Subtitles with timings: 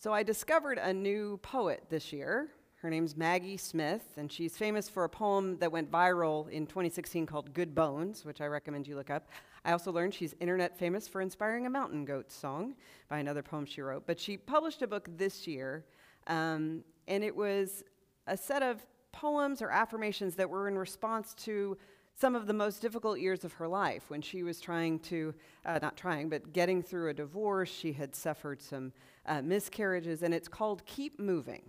[0.00, 2.50] So I discovered a new poet this year.
[2.76, 7.26] Her name's Maggie Smith, and she's famous for a poem that went viral in 2016
[7.26, 9.28] called Good Bones, which I recommend you look up.
[9.64, 12.76] I also learned she's internet famous for inspiring a mountain goat song
[13.08, 14.06] by another poem she wrote.
[14.06, 15.84] But she published a book this year,
[16.28, 17.82] um, and it was
[18.28, 21.76] a set of poems or affirmations that were in response to
[22.18, 25.32] some of the most difficult years of her life when she was trying to,
[25.64, 27.70] uh, not trying, but getting through a divorce.
[27.70, 28.92] She had suffered some
[29.24, 31.62] uh, miscarriages, and it's called Keep Moving.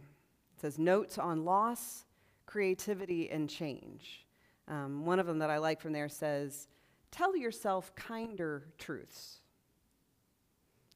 [0.55, 2.05] It says notes on loss,
[2.47, 4.25] creativity, and change.
[4.67, 6.67] Um, one of them that I like from there says,
[7.11, 9.41] Tell yourself kinder truths.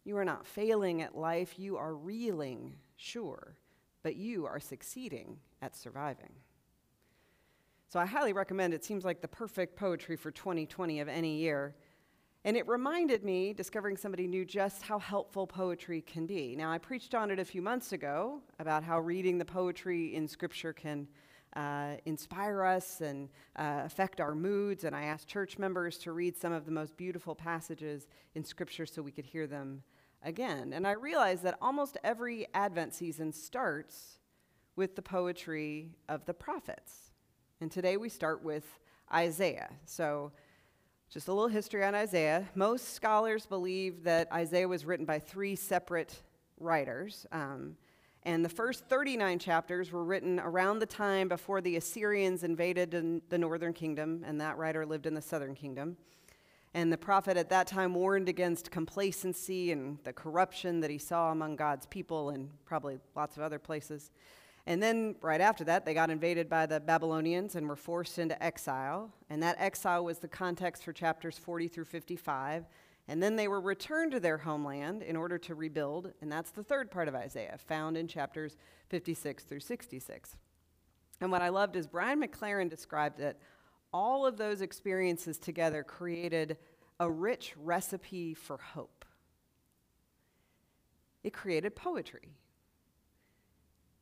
[0.03, 3.55] You are not failing at life, you are reeling, sure,
[4.01, 6.33] but you are succeeding at surviving.
[7.93, 8.83] So I highly recommend it.
[8.83, 11.75] Seems like the perfect poetry for 2020 of any year.
[12.43, 16.55] And it reminded me, discovering somebody new, just how helpful poetry can be.
[16.55, 20.27] Now, I preached on it a few months ago about how reading the poetry in
[20.27, 21.07] Scripture can
[21.55, 24.85] uh, inspire us and uh, affect our moods.
[24.85, 28.87] And I asked church members to read some of the most beautiful passages in Scripture
[28.87, 29.83] so we could hear them
[30.23, 30.73] again.
[30.73, 34.17] And I realized that almost every Advent season starts
[34.75, 37.12] with the poetry of the prophets.
[37.63, 38.65] And today we start with
[39.13, 39.69] Isaiah.
[39.85, 40.33] So,
[41.09, 42.49] just a little history on Isaiah.
[42.55, 46.13] Most scholars believe that Isaiah was written by three separate
[46.59, 47.25] writers.
[47.31, 47.77] Um,
[48.23, 53.37] and the first 39 chapters were written around the time before the Assyrians invaded the
[53.37, 55.95] northern kingdom, and that writer lived in the southern kingdom.
[56.73, 61.31] And the prophet at that time warned against complacency and the corruption that he saw
[61.31, 64.11] among God's people and probably lots of other places.
[64.65, 68.41] And then, right after that, they got invaded by the Babylonians and were forced into
[68.41, 69.11] exile.
[69.29, 72.65] And that exile was the context for chapters 40 through 55.
[73.09, 76.13] And then they were returned to their homeland in order to rebuild.
[76.21, 78.55] And that's the third part of Isaiah, found in chapters
[78.87, 80.37] 56 through 66.
[81.19, 83.37] And what I loved is Brian McLaren described it.
[83.93, 86.57] all of those experiences together created
[86.99, 89.05] a rich recipe for hope.
[91.23, 92.35] It created poetry.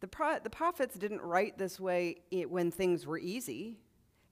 [0.02, 3.78] The, pro- the prophets didn't write this way when things were easy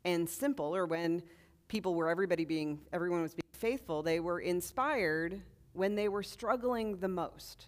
[0.04, 1.22] and simple or when
[1.68, 4.02] people were everybody being everyone was being faithful.
[4.02, 5.42] They were inspired
[5.74, 7.68] when they were struggling the most.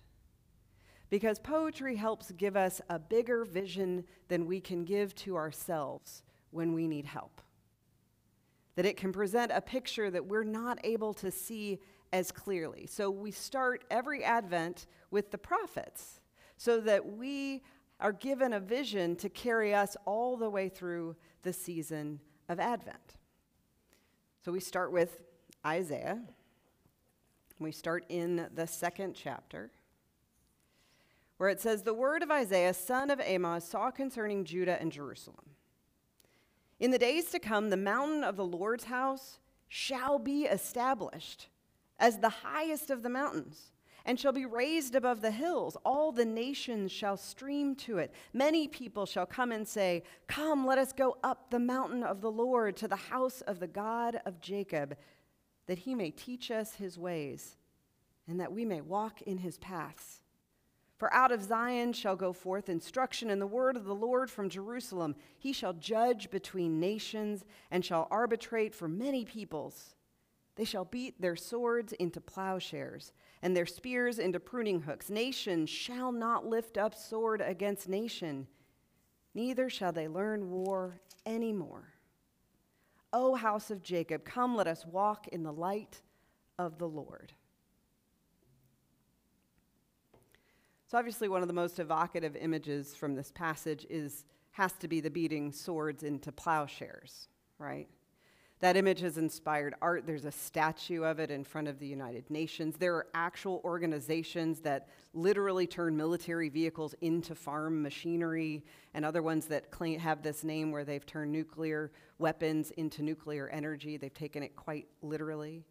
[1.12, 6.74] Because poetry helps give us a bigger vision than we can give to ourselves when
[6.74, 7.42] we need help.
[8.78, 11.80] That it can present a picture that we're not able to see
[12.12, 12.88] as clearly.
[12.88, 16.22] So we start every advent with the prophets
[16.58, 17.62] so that we
[18.02, 22.20] are given a vision to carry us all the way through the season
[22.50, 23.16] of Advent.
[24.44, 25.22] So we start with
[25.66, 26.20] Isaiah.
[27.60, 29.72] We start in the second chapter,
[31.38, 35.52] where it says, The word of Isaiah, son of Amos, saw concerning Judah and Jerusalem.
[36.80, 39.38] In the days to come, the mountain of the Lord's house
[39.68, 41.48] shall be established
[42.00, 43.72] as the highest of the mountains
[44.06, 45.78] and shall be raised above the hills.
[45.86, 48.14] All the nations shall stream to it.
[48.34, 52.32] Many people shall come and say, Come, let us go up the mountain of the
[52.32, 54.98] Lord to the house of the God of Jacob,
[55.68, 57.58] that he may teach us his ways,
[58.28, 60.22] and that we may walk in his paths.
[61.02, 64.50] For out of Zion shall go forth instruction and the word of the Lord from
[64.50, 65.16] Jerusalem.
[65.40, 69.96] He shall judge between nations and shall arbitrate for many peoples.
[70.56, 75.10] They shall beat their swords into plowshares and their spears into pruning hooks.
[75.10, 78.48] Nation shall not lift up sword against nation,
[79.34, 81.94] neither shall they learn war anymore.
[83.14, 86.02] O house of Jacob, come, let us walk in the light
[86.58, 87.34] of the Lord.
[90.88, 95.00] So, obviously, one of the most evocative images from this passage is, has to be
[95.00, 97.88] the beating swords into plowshares, right?
[98.62, 100.06] That image has inspired art.
[100.06, 102.78] There's a statue of it in front of the United Nations.
[102.78, 108.64] There are actual organizations that literally turn military vehicles into farm machinery,
[108.94, 113.50] and other ones that claim, have this name where they've turned nuclear weapons into nuclear
[113.50, 113.98] energy.
[113.98, 115.66] They've taken it quite literally.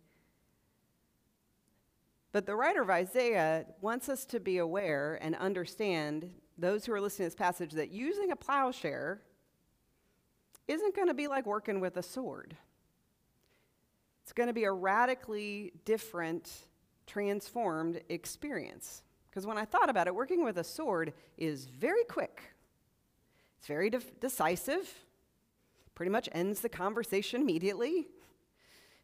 [2.32, 6.28] But the writer of Isaiah wants us to be aware and understand,
[6.58, 9.22] those who are listening to this passage, that using a plowshare
[10.66, 12.56] isn't going to be like working with a sword.
[14.30, 16.52] It's going to be a radically different,
[17.04, 19.02] transformed experience.
[19.28, 22.40] Because when I thought about it, working with a sword is very quick,
[23.58, 24.88] it's very de- decisive,
[25.96, 28.06] pretty much ends the conversation immediately.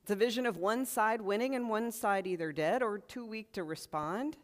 [0.03, 3.53] It's a vision of one side winning and one side either dead or too weak
[3.55, 4.37] to respond.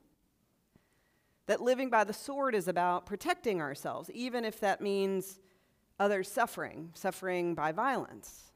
[1.46, 5.38] That living by the sword is about protecting ourselves, even if that means
[6.00, 8.51] others suffering, suffering by violence.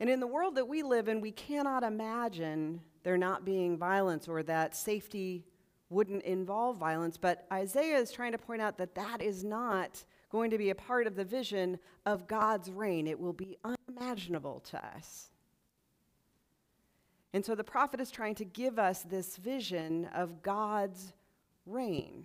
[0.00, 4.28] And in the world that we live in, we cannot imagine there not being violence
[4.28, 5.44] or that safety
[5.90, 7.16] wouldn't involve violence.
[7.16, 10.74] But Isaiah is trying to point out that that is not going to be a
[10.74, 13.06] part of the vision of God's reign.
[13.06, 15.30] It will be unimaginable to us.
[17.32, 21.12] And so the prophet is trying to give us this vision of God's
[21.66, 22.24] reign.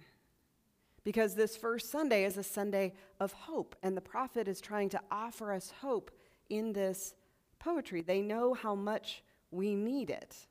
[1.04, 5.02] Because this first Sunday is a Sunday of hope, and the prophet is trying to
[5.12, 6.12] offer us hope
[6.50, 7.14] in this
[7.63, 8.01] poetry.
[8.01, 10.48] They know how much we need it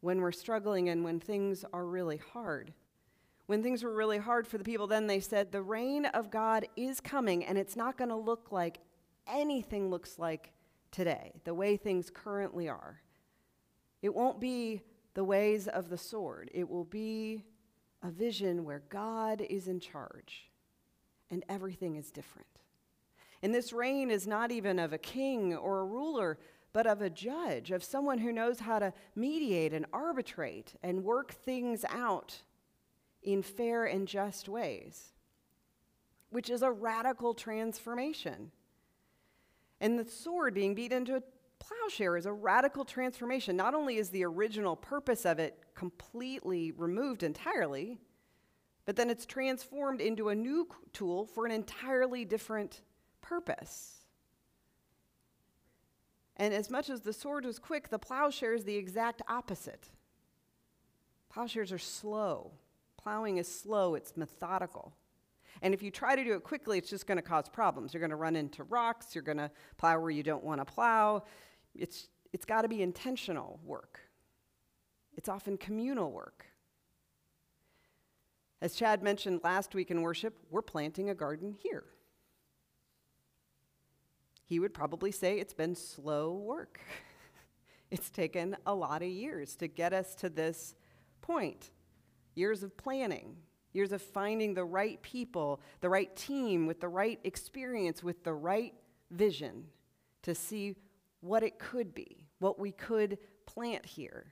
[0.00, 2.72] when we're struggling and when things are really hard.
[3.46, 6.66] When things were really hard for the people, then they said, The reign of God
[6.76, 8.80] is coming, and it's not going to look like
[9.28, 10.52] anything looks like
[10.90, 13.00] today, the way things currently are.
[14.02, 14.82] It won't be
[15.14, 17.44] the ways of the sword, it will be
[18.02, 20.50] a vision where God is in charge
[21.30, 22.46] and everything is different.
[23.46, 26.36] And this reign is not even of a king or a ruler,
[26.72, 31.30] but of a judge, of someone who knows how to mediate and arbitrate and work
[31.30, 32.42] things out
[33.22, 35.12] in fair and just ways,
[36.30, 38.50] which is a radical transformation.
[39.80, 41.22] And the sword being beat into a
[41.60, 43.56] plowshare is a radical transformation.
[43.56, 48.00] Not only is the original purpose of it completely removed entirely,
[48.86, 52.80] but then it's transformed into a new tool for an entirely different
[53.28, 54.04] purpose.
[56.36, 59.88] And as much as the sword was quick, the plowshare is the exact opposite.
[61.32, 62.52] Plowshares are slow.
[62.96, 64.92] Plowing is slow, it's methodical.
[65.62, 67.94] And if you try to do it quickly, it's just going to cause problems.
[67.94, 70.64] You're going to run into rocks, you're going to plow where you don't want to
[70.64, 71.22] plow.
[71.74, 74.00] It's, it's got to be intentional work,
[75.16, 76.46] it's often communal work.
[78.60, 81.84] As Chad mentioned last week in worship, we're planting a garden here
[84.46, 86.80] he would probably say it's been slow work.
[87.90, 90.74] it's taken a lot of years to get us to this
[91.20, 91.70] point
[92.36, 93.34] years of planning,
[93.72, 98.32] years of finding the right people, the right team with the right experience, with the
[98.32, 98.74] right
[99.10, 99.64] vision
[100.22, 100.76] to see
[101.20, 104.26] what it could be, what we could plant here.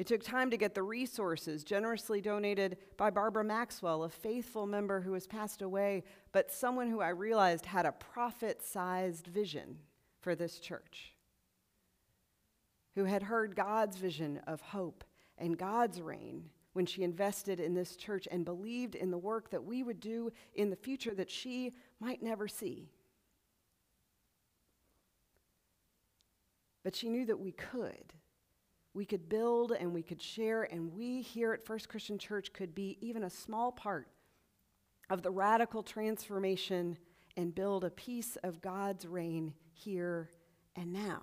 [0.00, 5.02] It took time to get the resources generously donated by Barbara Maxwell, a faithful member
[5.02, 9.76] who has passed away, but someone who I realized had a prophet sized vision
[10.22, 11.12] for this church,
[12.94, 15.04] who had heard God's vision of hope
[15.36, 19.64] and God's reign when she invested in this church and believed in the work that
[19.64, 22.88] we would do in the future that she might never see.
[26.84, 28.14] But she knew that we could
[28.92, 32.74] we could build and we could share, and we here at First Christian Church could
[32.74, 34.08] be even a small part
[35.08, 36.98] of the radical transformation
[37.36, 40.30] and build a piece of God's reign here
[40.74, 41.22] and now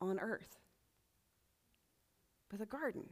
[0.00, 0.58] on earth.
[2.52, 3.04] With a garden,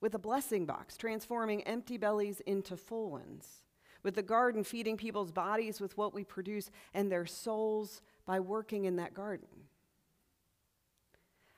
[0.00, 3.62] with a blessing box, transforming empty bellies into full ones,
[4.02, 8.84] with the garden feeding people's bodies with what we produce and their souls by working
[8.84, 9.48] in that garden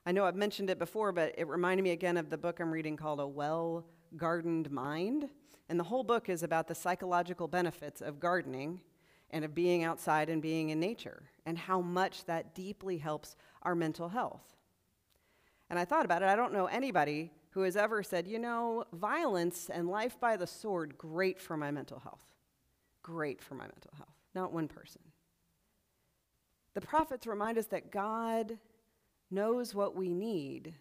[0.09, 2.71] I know I've mentioned it before, but it reminded me again of the book I'm
[2.71, 3.85] reading called A Well
[4.17, 5.29] Gardened Mind.
[5.69, 8.81] And the whole book is about the psychological benefits of gardening
[9.31, 13.75] and of being outside and being in nature, and how much that deeply helps our
[13.75, 14.55] mental health.
[15.69, 16.29] And I thought about it.
[16.29, 20.47] I don't know anybody who has ever said, you know, violence and life by the
[20.47, 22.23] sword, great for my mental health.
[23.03, 24.15] Great for my mental health.
[24.37, 25.03] Not one person.
[26.75, 28.59] The prophets remind us that God
[29.31, 30.75] knows what we need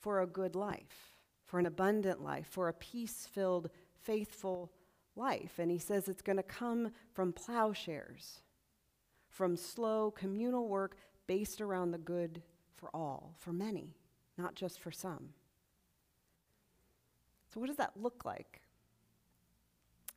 [0.00, 3.70] for a good life, for an abundant life, for a peace filled,
[4.02, 4.72] faithful
[5.16, 5.58] life.
[5.58, 8.40] And he says it's going to come from plowshares,
[9.28, 10.96] from slow communal work
[11.26, 12.42] based around the good
[12.74, 13.96] for all, for many,
[14.36, 15.30] not just for some.
[17.52, 18.62] So, what does that look like?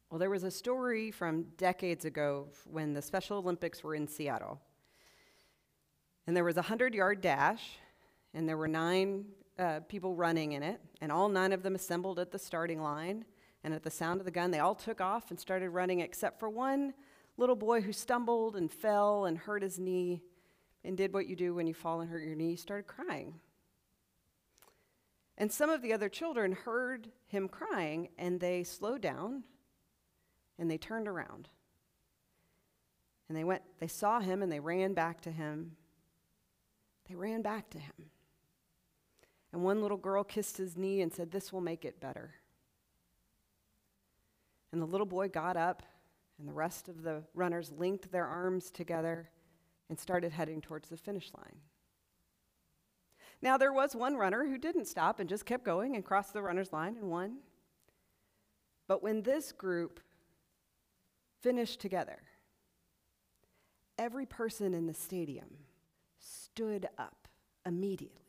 [0.10, 4.60] Well, there was a story from decades ago when the Special Olympics were in Seattle.
[6.28, 7.78] And there was a 100 yard dash,
[8.34, 9.26] and there were nine
[9.58, 13.26] uh, people running in it, and all nine of them assembled at the starting line.
[13.64, 16.40] And at the sound of the gun, they all took off and started running, except
[16.40, 16.94] for one
[17.38, 20.22] little boy who stumbled and fell and hurt his knee
[20.84, 23.36] and did what you do when you fall and hurt your knee, started crying.
[25.38, 29.44] And some of the other children heard him crying and they slowed down
[30.58, 31.50] and they turned around.
[33.28, 35.78] And they went, they saw him and they ran back to him
[37.12, 37.94] they ran back to him.
[39.52, 42.36] And one little girl kissed his knee and said, This will make it better.
[44.72, 45.84] And the little boy got up,
[46.40, 49.30] and the rest of the runners linked their arms together
[49.90, 51.58] and started heading towards the finish line.
[53.42, 56.42] Now, there was one runner who didn't stop and just kept going and crossed the
[56.42, 57.40] runner's line and won.
[58.88, 60.00] But when this group
[61.42, 62.20] finished together,
[63.98, 65.58] every person in the stadium
[66.54, 67.28] stood up
[67.66, 68.26] immediately,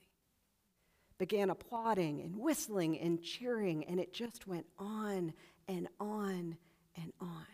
[1.19, 5.33] began applauding and whistling and cheering, and it just went on
[5.69, 6.57] and on
[6.97, 7.47] and on.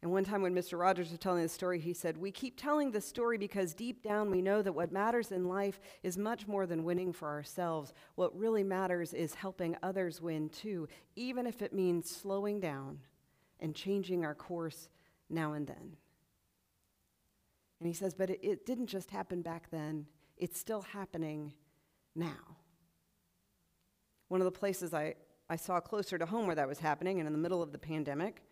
[0.00, 0.78] And one time when Mr.
[0.78, 4.30] Rogers was telling the story, he said, We keep telling the story because deep down
[4.30, 7.92] we know that what matters in life is much more than winning for ourselves.
[8.14, 13.00] What really matters is helping others win too, even if it means slowing down
[13.58, 14.88] and changing our course
[15.28, 15.96] now and then.
[17.80, 20.06] And he says, But it, it didn't just happen back then,
[20.36, 21.52] it's still happening
[22.14, 22.56] now.
[24.28, 25.14] One of the places I,
[25.48, 27.78] I saw closer to home where that was happening, and in the middle of the
[27.78, 28.42] pandemic,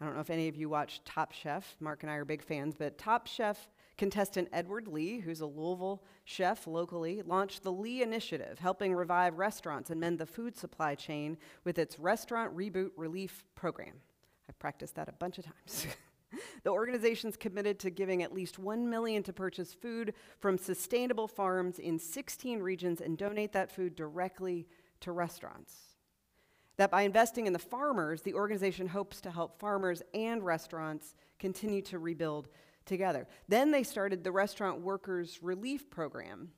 [0.00, 1.76] I don't know if any of you watch Top Chef.
[1.78, 3.68] Mark and I are big fans, but Top Chef
[3.98, 9.90] contestant Edward Lee, who's a Louisville chef locally, launched the Lee Initiative, helping revive restaurants
[9.90, 13.92] and mend the food supply chain with its Restaurant Reboot Relief Program.
[14.48, 15.86] I've practiced that a bunch of times.
[16.64, 21.78] the organization's committed to giving at least 1 million to purchase food from sustainable farms
[21.78, 24.66] in 16 regions and donate that food directly
[25.00, 25.90] to restaurants
[26.80, 31.82] that by investing in the farmers, the organization hopes to help farmers and restaurants continue
[31.82, 32.48] to rebuild
[32.86, 33.26] together.
[33.48, 36.48] Then they started the Restaurant Workers Relief Program,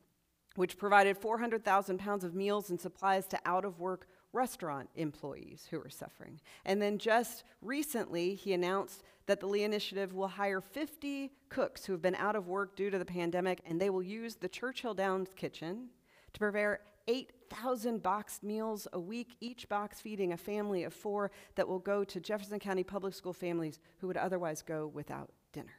[0.54, 5.78] which provided 400,000 pounds of meals and supplies to out of work restaurant employees who
[5.78, 6.40] were suffering.
[6.64, 11.92] And then just recently, he announced that the Lee Initiative will hire 50 cooks who
[11.92, 14.94] have been out of work due to the pandemic, and they will use the Churchill
[14.94, 15.88] Downs kitchen
[16.32, 21.68] to prepare 8,000 boxed meals a week, each box feeding a family of four that
[21.68, 25.74] will go to Jefferson County public school families who would otherwise go without dinner.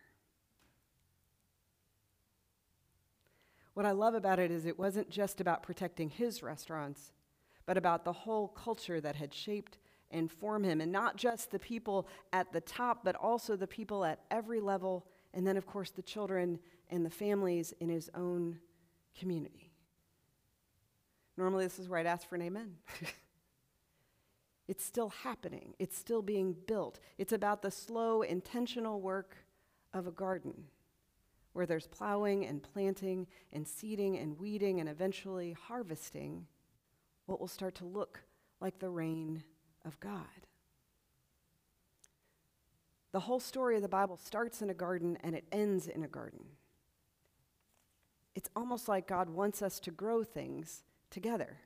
[3.73, 7.11] What I love about it is it wasn't just about protecting his restaurants,
[7.65, 9.77] but about the whole culture that had shaped
[10.11, 14.05] and formed him, and not just the people at the top, but also the people
[14.05, 18.59] at every level, and then, of course, the children and the families in his own
[19.17, 19.71] community.
[21.35, 22.75] Normally, this is where I'd ask for an amen.
[24.67, 26.99] it's still happening, it's still being built.
[27.17, 29.35] It's about the slow, intentional work
[29.93, 30.65] of a garden
[31.53, 36.47] where there's plowing and planting and seeding and weeding and eventually harvesting
[37.25, 38.23] what will start to look
[38.59, 39.43] like the reign
[39.85, 40.47] of God.
[43.11, 46.07] The whole story of the Bible starts in a garden and it ends in a
[46.07, 46.45] garden.
[48.35, 51.59] It's almost like God wants us to grow things together.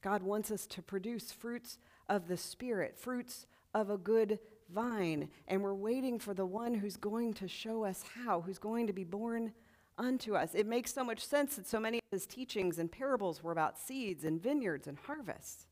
[0.00, 4.38] God wants us to produce fruits of the Spirit, fruits of a good
[4.72, 8.86] vine, and we're waiting for the one who's going to show us how, who's going
[8.86, 9.52] to be born
[9.98, 10.54] unto us.
[10.54, 13.78] It makes so much sense that so many of his teachings and parables were about
[13.78, 15.66] seeds and vineyards and harvests.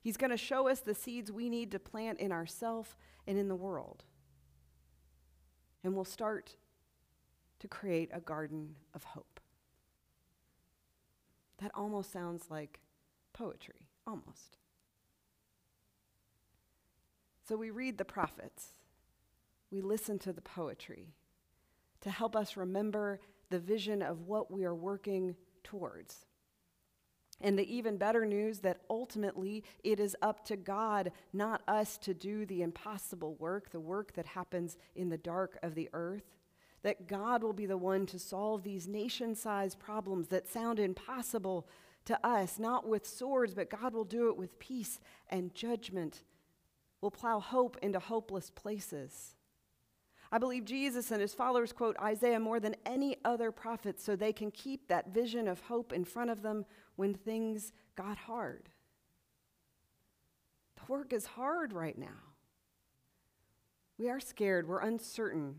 [0.00, 2.96] He's going to show us the seeds we need to plant in ourselves
[3.26, 4.04] and in the world.
[5.84, 6.56] And we'll start
[7.60, 9.40] to create a garden of hope.
[11.58, 12.80] That almost sounds like
[13.32, 14.58] poetry, almost.
[17.46, 18.68] So we read the prophets,
[19.70, 21.14] we listen to the poetry
[22.02, 26.26] to help us remember the vision of what we are working towards.
[27.40, 32.14] And the even better news that ultimately it is up to God, not us, to
[32.14, 36.36] do the impossible work, the work that happens in the dark of the earth
[36.82, 41.66] that God will be the one to solve these nation sized problems that sound impossible
[42.04, 46.24] to us, not with swords, but God will do it with peace and judgment.
[47.00, 49.34] Will plow hope into hopeless places.
[50.34, 54.32] I believe Jesus and his followers quote Isaiah more than any other prophet so they
[54.32, 56.64] can keep that vision of hope in front of them
[56.96, 58.70] when things got hard.
[60.76, 62.32] The work is hard right now.
[63.98, 65.56] We are scared, we're uncertain.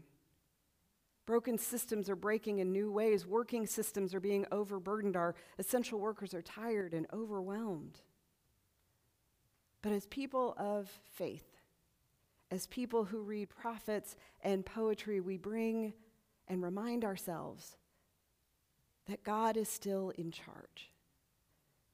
[1.28, 3.26] Broken systems are breaking in new ways.
[3.26, 5.16] Working systems are being overburdened.
[5.16, 8.02] Our essential workers are tired and overwhelmed.
[9.82, 11.53] But as people of faith,
[12.54, 15.92] as people who read prophets and poetry, we bring
[16.48, 17.78] and remind ourselves
[19.08, 20.92] that God is still in charge,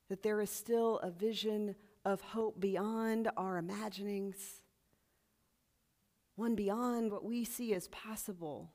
[0.10, 4.36] that there is still a vision of hope beyond our imaginings,
[6.36, 8.70] one beyond what we see as possible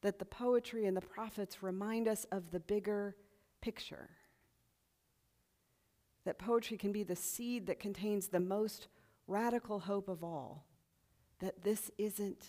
[0.00, 3.14] that the poetry and the prophets remind us of the bigger
[3.60, 4.08] picture.
[6.24, 8.88] That poetry can be the seed that contains the most
[9.26, 10.64] radical hope of all
[11.40, 12.46] that this isn't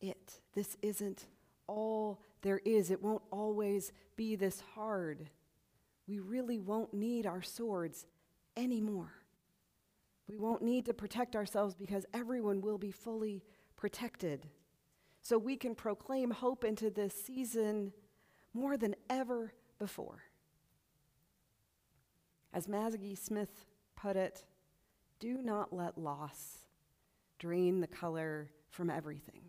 [0.00, 0.40] it.
[0.54, 1.26] This isn't
[1.66, 2.90] all there is.
[2.90, 5.28] It won't always be this hard.
[6.06, 8.06] We really won't need our swords
[8.56, 9.12] anymore.
[10.28, 13.42] We won't need to protect ourselves because everyone will be fully
[13.76, 14.46] protected.
[15.22, 17.92] So we can proclaim hope into this season
[18.54, 20.22] more than ever before.
[22.52, 23.66] As Maggie Smith
[23.96, 24.44] put it,
[25.18, 26.67] do not let loss
[27.38, 29.42] drain the color from everything.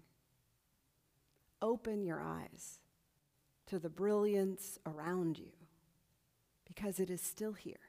[1.61, 2.79] Open your eyes
[3.67, 5.51] to the brilliance around you
[6.65, 7.88] because it is still here.